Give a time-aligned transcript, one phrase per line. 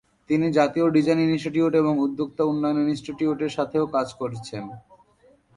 [0.29, 4.63] তিনি জাতীয় design institute এবং উদ্যোক্তা উন্নয়ন ইনস্টিটিউটের সাথেও কাজ করেছেন।